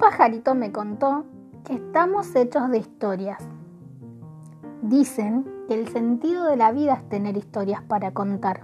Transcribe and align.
pajarito 0.00 0.54
me 0.54 0.72
contó 0.72 1.26
que 1.64 1.74
estamos 1.74 2.34
hechos 2.34 2.70
de 2.70 2.78
historias. 2.78 3.46
Dicen 4.80 5.46
que 5.68 5.74
el 5.74 5.88
sentido 5.88 6.46
de 6.46 6.56
la 6.56 6.72
vida 6.72 6.94
es 6.94 7.08
tener 7.08 7.36
historias 7.36 7.82
para 7.82 8.12
contar. 8.12 8.62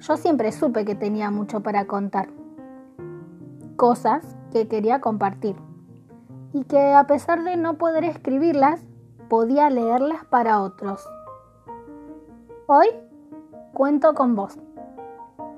Yo 0.00 0.16
siempre 0.16 0.52
supe 0.52 0.86
que 0.86 0.94
tenía 0.94 1.30
mucho 1.30 1.60
para 1.60 1.86
contar. 1.86 2.30
Cosas 3.76 4.24
que 4.52 4.68
quería 4.68 5.02
compartir. 5.02 5.56
Y 6.54 6.64
que 6.64 6.94
a 6.94 7.06
pesar 7.06 7.44
de 7.44 7.58
no 7.58 7.74
poder 7.74 8.04
escribirlas, 8.04 8.80
podía 9.28 9.68
leerlas 9.68 10.24
para 10.24 10.62
otros. 10.62 11.06
Hoy 12.66 12.86
cuento 13.74 14.14
con 14.14 14.34
vos. 14.34 14.58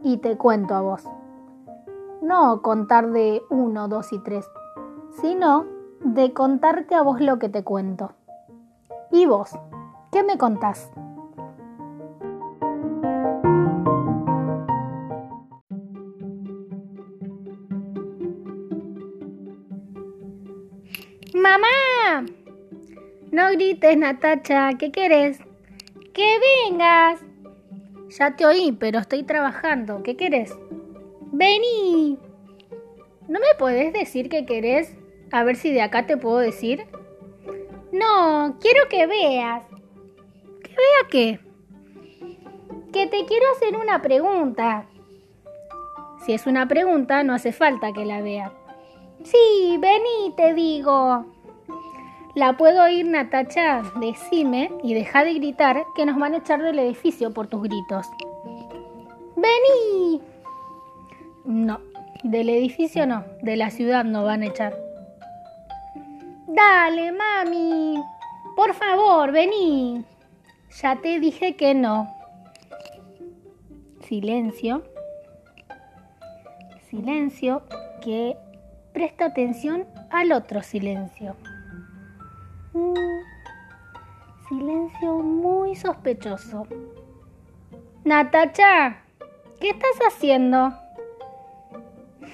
Y 0.03 0.17
te 0.17 0.37
cuento 0.37 0.75
a 0.75 0.81
vos. 0.81 1.05
No 2.31 2.63
contar 2.63 3.11
de 3.11 3.43
uno, 3.51 3.89
dos 3.89 4.13
y 4.13 4.21
tres, 4.21 4.49
sino 5.21 5.67
de 6.05 6.33
contarte 6.33 6.95
a 6.95 7.03
vos 7.03 7.21
lo 7.21 7.41
que 7.41 7.49
te 7.49 7.65
cuento. 7.65 8.13
¿Y 9.11 9.27
vos? 9.27 9.59
¿Qué 10.13 10.23
me 10.23 10.39
contás? 10.39 10.93
¡Mamá! 21.35 22.27
No 23.33 23.51
grites, 23.51 23.99
Natacha, 23.99 24.75
¿qué 24.79 24.93
querés? 24.93 25.41
¡Que 26.15 26.39
vengas! 26.69 27.25
Ya 28.11 28.37
te 28.37 28.47
oí, 28.47 28.71
pero 28.79 29.01
estoy 29.01 29.25
trabajando. 29.25 30.05
¿Qué 30.05 30.17
querés? 30.17 30.57
¡Vení! 31.33 32.19
¿No 33.29 33.39
me 33.39 33.55
podés 33.59 33.93
decir 33.93 34.29
qué 34.29 34.45
querés? 34.45 34.97
A 35.31 35.45
ver 35.45 35.57
si 35.57 35.73
de 35.73 35.83
acá 35.83 36.07
te 36.07 36.17
puedo 36.17 36.39
decir. 36.39 36.87
No, 37.93 38.57
quiero 38.61 38.89
que 38.89 39.07
veas. 39.07 39.65
¿Que 40.63 40.71
vea 40.71 41.09
qué? 41.11 41.41
Que 42.93 43.07
te 43.07 43.25
quiero 43.25 43.47
hacer 43.53 43.77
una 43.77 44.03
pregunta. 44.03 44.87
Si 46.25 46.33
es 46.33 46.47
una 46.47 46.67
pregunta, 46.67 47.23
no 47.23 47.35
hace 47.35 47.53
falta 47.53 47.93
que 47.93 48.05
la 48.05 48.21
vea. 48.21 48.53
Sí, 49.23 49.79
vení, 49.79 50.35
te 50.37 50.55
digo. 50.55 51.27
La 52.35 52.57
puedo 52.57 52.85
oír, 52.85 53.07
Natacha. 53.07 53.83
Decime 54.01 54.71
y 54.83 54.95
deja 54.95 55.25
de 55.25 55.35
gritar 55.35 55.85
que 55.95 56.07
nos 56.07 56.19
van 56.19 56.35
a 56.35 56.39
echar 56.39 56.63
del 56.63 56.79
edificio 56.79 57.33
por 57.33 57.47
tus 57.49 57.63
gritos. 57.63 58.07
¡Vení! 59.37 60.21
No, 61.45 61.81
del 62.23 62.49
edificio 62.49 63.07
no, 63.07 63.25
de 63.43 63.57
la 63.57 63.71
ciudad 63.71 64.05
no 64.05 64.25
van 64.25 64.43
a 64.43 64.47
echar. 64.47 64.77
Dale, 66.47 67.13
mami. 67.13 68.03
Por 68.57 68.75
favor, 68.75 69.33
vení. 69.33 70.05
Ya 70.83 70.97
te 70.97 71.19
dije 71.21 71.57
que 71.57 71.75
no. 71.75 72.15
Silencio. 74.01 74.83
Silencio 76.89 77.63
que 78.03 78.37
presta 78.93 79.27
atención 79.27 79.87
al 80.11 80.33
otro 80.33 80.63
silencio. 80.63 81.37
Un 82.73 82.97
silencio 84.49 85.19
muy 85.19 85.77
sospechoso. 85.77 86.67
Natacha, 88.05 89.03
¿qué 89.61 89.71
estás 89.71 89.99
haciendo? 90.09 90.73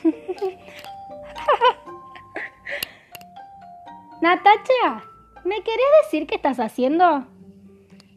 Natacha, 4.20 5.04
¿me 5.44 5.62
querés 5.62 5.86
decir 6.02 6.26
qué 6.26 6.34
estás 6.36 6.58
haciendo? 6.58 7.26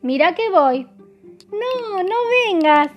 Mira 0.01 0.33
que 0.33 0.49
voy. 0.49 0.87
No, 1.51 2.03
no 2.03 2.15
vengas. 2.47 2.89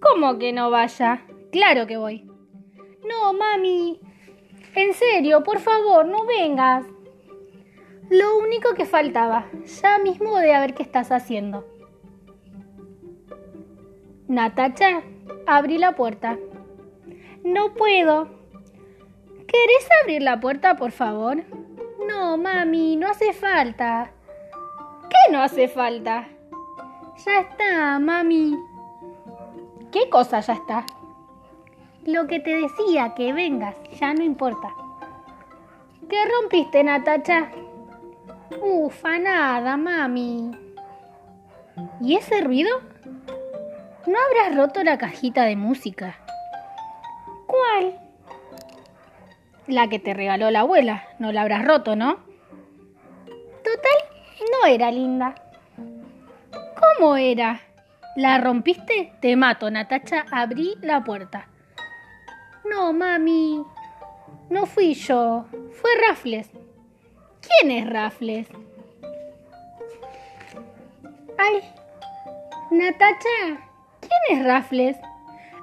¿Cómo 0.00 0.38
que 0.38 0.52
no 0.52 0.70
vaya? 0.70 1.24
Claro 1.52 1.86
que 1.86 1.96
voy. 1.96 2.28
No, 3.08 3.32
mami. 3.32 4.00
En 4.74 4.92
serio, 4.94 5.42
por 5.42 5.60
favor, 5.60 6.06
no 6.06 6.24
vengas. 6.24 6.84
Lo 8.10 8.38
único 8.38 8.74
que 8.74 8.86
faltaba. 8.86 9.46
Ya 9.82 9.98
mismo 9.98 10.30
voy 10.30 10.50
a 10.50 10.60
ver 10.60 10.74
qué 10.74 10.82
estás 10.82 11.12
haciendo. 11.12 11.66
Natacha, 14.26 15.02
abrí 15.46 15.78
la 15.78 15.94
puerta. 15.94 16.38
No 17.48 17.72
puedo. 17.72 18.28
¿Querés 19.46 19.88
abrir 20.02 20.20
la 20.20 20.38
puerta, 20.38 20.76
por 20.76 20.92
favor? 20.92 21.42
No, 22.06 22.36
mami, 22.36 22.96
no 22.96 23.08
hace 23.08 23.32
falta. 23.32 24.10
¿Qué 25.08 25.32
no 25.32 25.40
hace 25.40 25.66
falta? 25.66 26.28
Ya 27.24 27.40
está, 27.40 27.98
mami. 28.00 28.54
¿Qué 29.90 30.10
cosa 30.10 30.40
ya 30.40 30.52
está? 30.52 30.84
Lo 32.04 32.26
que 32.26 32.38
te 32.38 32.54
decía, 32.54 33.14
que 33.16 33.32
vengas, 33.32 33.76
ya 33.98 34.12
no 34.12 34.22
importa. 34.22 34.68
¿Qué 36.06 36.18
rompiste, 36.26 36.84
Natacha? 36.84 37.50
Ufa, 38.60 39.18
nada, 39.18 39.78
mami. 39.78 40.50
¿Y 42.02 42.14
ese 42.14 42.42
ruido? 42.42 42.78
¿No 44.06 44.18
habrás 44.18 44.54
roto 44.54 44.84
la 44.84 44.98
cajita 44.98 45.44
de 45.44 45.56
música? 45.56 46.18
La 49.66 49.88
que 49.88 49.98
te 49.98 50.14
regaló 50.14 50.50
la 50.50 50.60
abuela. 50.60 51.04
No 51.18 51.30
la 51.32 51.42
habrás 51.42 51.64
roto, 51.64 51.94
¿no? 51.94 52.16
Total, 53.62 53.98
no 54.50 54.66
era 54.66 54.90
linda. 54.90 55.34
¿Cómo 56.50 57.16
era? 57.16 57.60
¿La 58.16 58.38
rompiste? 58.38 59.12
Te 59.20 59.36
mato, 59.36 59.70
Natacha. 59.70 60.24
Abrí 60.30 60.76
la 60.80 61.04
puerta. 61.04 61.48
No, 62.64 62.92
mami. 62.92 63.62
No 64.48 64.66
fui 64.66 64.94
yo. 64.94 65.44
Fue 65.72 65.90
Rafles. 66.08 66.50
¿Quién 67.40 67.70
es 67.70 67.88
Rafles? 67.88 68.48
Ay, 71.38 71.60
Natacha, 72.70 73.28
¿quién 74.00 74.38
es 74.38 74.44
Rafles? 74.44 74.96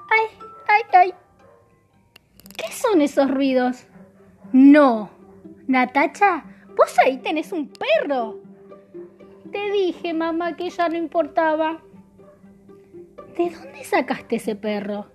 Ay, 0.10 0.48
ay, 0.68 0.82
ay. 0.94 1.14
¿Qué 2.66 2.72
son 2.72 3.02
esos 3.02 3.30
ruidos? 3.30 3.86
No, 4.52 5.10
Natacha, 5.68 6.46
vos 6.76 6.98
ahí 7.00 7.18
tenés 7.18 7.52
un 7.52 7.70
perro. 7.70 8.40
Te 9.52 9.72
dije, 9.72 10.14
mamá, 10.14 10.56
que 10.56 10.70
ya 10.70 10.90
no 10.90 10.96
importaba. 10.96 11.82
¿De 13.38 13.50
dónde 13.50 13.84
sacaste 13.84 14.38
ese 14.38 14.56
perro? 14.56 15.06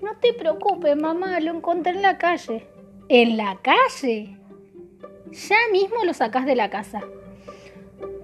No 0.00 0.16
te 0.20 0.34
preocupes, 0.34 0.96
mamá, 0.96 1.40
lo 1.40 1.52
encontré 1.52 1.92
en 1.92 2.02
la 2.02 2.18
calle. 2.18 2.68
¿En 3.08 3.36
la 3.36 3.58
calle? 3.62 4.38
Ya 5.30 5.58
mismo 5.72 6.04
lo 6.04 6.14
sacás 6.14 6.46
de 6.46 6.54
la 6.54 6.70
casa. 6.70 7.02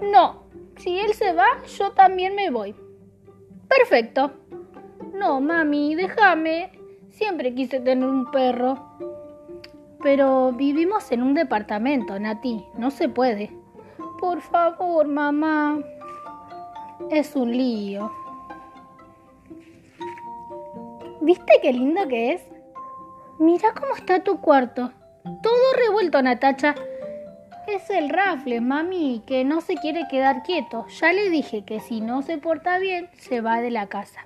No, 0.00 0.44
si 0.76 0.98
él 0.98 1.14
se 1.14 1.32
va, 1.32 1.62
yo 1.78 1.90
también 1.92 2.36
me 2.36 2.50
voy. 2.50 2.74
Perfecto. 3.68 4.32
No, 5.12 5.40
mami, 5.40 5.94
déjame. 5.96 6.81
Siempre 7.12 7.54
quise 7.54 7.78
tener 7.78 8.08
un 8.08 8.30
perro. 8.30 8.78
Pero 10.02 10.52
vivimos 10.52 11.12
en 11.12 11.22
un 11.22 11.34
departamento, 11.34 12.18
Nati. 12.18 12.64
No 12.76 12.90
se 12.90 13.08
puede. 13.08 13.52
Por 14.18 14.40
favor, 14.40 15.06
mamá. 15.06 15.78
Es 17.10 17.36
un 17.36 17.52
lío. 17.52 18.10
¿Viste 21.20 21.52
qué 21.60 21.72
lindo 21.72 22.08
que 22.08 22.32
es? 22.32 22.42
Mira 23.38 23.74
cómo 23.78 23.94
está 23.94 24.24
tu 24.24 24.40
cuarto. 24.40 24.90
Todo 25.42 25.72
revuelto, 25.86 26.20
Natacha. 26.22 26.74
Es 27.68 27.90
el 27.90 28.08
rafle, 28.08 28.60
mami, 28.60 29.22
que 29.26 29.44
no 29.44 29.60
se 29.60 29.74
quiere 29.76 30.08
quedar 30.10 30.42
quieto. 30.42 30.86
Ya 31.00 31.12
le 31.12 31.30
dije 31.30 31.64
que 31.64 31.78
si 31.80 32.00
no 32.00 32.22
se 32.22 32.38
porta 32.38 32.78
bien, 32.78 33.08
se 33.18 33.40
va 33.40 33.60
de 33.60 33.70
la 33.70 33.86
casa. 33.86 34.20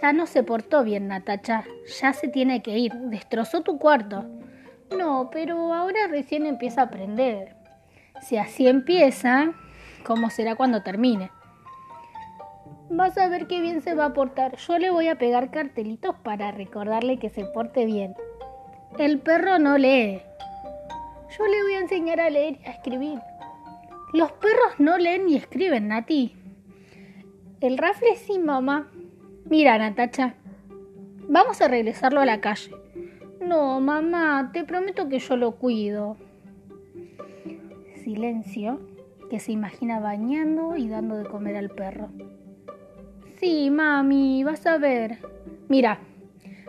Ya 0.00 0.12
no 0.12 0.26
se 0.26 0.42
portó 0.42 0.84
bien, 0.84 1.08
Natacha. 1.08 1.64
Ya 2.00 2.12
se 2.12 2.28
tiene 2.28 2.62
que 2.62 2.78
ir. 2.78 2.92
Destrozó 2.92 3.62
tu 3.62 3.78
cuarto. 3.78 4.24
No, 4.96 5.30
pero 5.30 5.72
ahora 5.74 6.06
recién 6.08 6.46
empieza 6.46 6.82
a 6.82 6.84
aprender. 6.84 7.54
Si 8.20 8.36
así 8.36 8.68
empieza, 8.68 9.52
¿cómo 10.04 10.30
será 10.30 10.54
cuando 10.54 10.82
termine? 10.82 11.30
Vas 12.88 13.16
a 13.16 13.28
ver 13.28 13.46
qué 13.46 13.60
bien 13.60 13.80
se 13.80 13.94
va 13.94 14.06
a 14.06 14.12
portar. 14.12 14.56
Yo 14.56 14.78
le 14.78 14.90
voy 14.90 15.08
a 15.08 15.16
pegar 15.16 15.50
cartelitos 15.50 16.14
para 16.22 16.50
recordarle 16.52 17.18
que 17.18 17.30
se 17.30 17.44
porte 17.44 17.86
bien. 17.86 18.14
El 18.98 19.18
perro 19.20 19.58
no 19.58 19.78
lee. 19.78 20.20
Yo 21.38 21.46
le 21.46 21.62
voy 21.62 21.72
a 21.74 21.80
enseñar 21.80 22.20
a 22.20 22.28
leer 22.28 22.58
y 22.60 22.66
a 22.66 22.72
escribir. 22.72 23.18
Los 24.12 24.30
perros 24.32 24.74
no 24.78 24.98
leen 24.98 25.24
ni 25.24 25.36
escriben, 25.36 25.88
Nati. 25.88 26.36
El 27.62 27.78
rafle 27.78 28.16
sí, 28.16 28.38
mamá. 28.38 28.91
Mira, 29.44 29.78
Natacha. 29.78 30.34
Vamos 31.28 31.60
a 31.60 31.68
regresarlo 31.68 32.20
a 32.20 32.26
la 32.26 32.40
calle. 32.40 32.70
No, 33.40 33.80
mamá, 33.80 34.50
te 34.52 34.64
prometo 34.64 35.08
que 35.08 35.18
yo 35.18 35.36
lo 35.36 35.52
cuido. 35.52 36.16
Silencio, 38.02 38.80
que 39.30 39.40
se 39.40 39.52
imagina 39.52 40.00
bañando 40.00 40.76
y 40.76 40.88
dando 40.88 41.16
de 41.16 41.24
comer 41.24 41.56
al 41.56 41.70
perro. 41.70 42.08
Sí, 43.40 43.70
mami, 43.70 44.44
vas 44.44 44.66
a 44.66 44.78
ver. 44.78 45.18
Mira, 45.68 45.98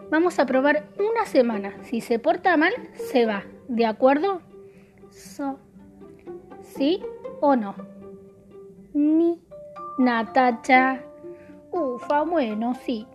vamos 0.09 0.39
a 0.39 0.45
probar 0.45 0.87
una 0.97 1.25
semana. 1.25 1.73
Si 1.83 2.01
se 2.01 2.19
porta 2.19 2.57
mal, 2.57 2.73
se 2.93 3.25
va. 3.25 3.43
¿De 3.67 3.85
acuerdo? 3.85 4.41
So. 5.11 5.59
¿Sí 6.61 7.01
o 7.41 7.55
no? 7.55 7.75
Ni. 8.93 9.39
Natacha. 9.99 11.03
Ufa, 11.73 12.21
bueno, 12.21 12.75
sí. 12.75 13.07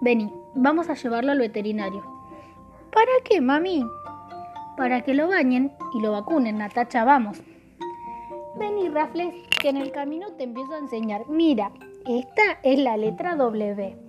Vení, 0.00 0.32
vamos 0.54 0.90
a 0.90 0.94
llevarlo 0.94 1.30
al 1.30 1.38
veterinario. 1.38 2.02
¿Para 2.92 3.12
qué, 3.24 3.40
mami? 3.40 3.84
Para 4.76 5.02
que 5.02 5.14
lo 5.14 5.28
bañen 5.28 5.72
y 5.94 6.00
lo 6.00 6.10
vacunen, 6.10 6.58
Natacha, 6.58 7.04
vamos. 7.04 7.40
Vení, 8.58 8.88
Rafles, 8.88 9.32
que 9.60 9.68
en 9.68 9.76
el 9.76 9.92
camino 9.92 10.32
te 10.32 10.42
empiezo 10.42 10.74
a 10.74 10.78
enseñar. 10.78 11.28
Mira, 11.28 11.70
esta 12.04 12.58
es 12.64 12.80
la 12.80 12.96
letra 12.96 13.36
W. 13.36 14.07